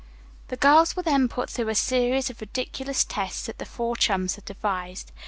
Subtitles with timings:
[0.47, 4.33] The girls were then put through a series of ridiculous tests that the four chums
[4.33, 5.11] had devised.